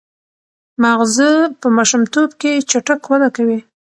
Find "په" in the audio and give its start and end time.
1.61-1.67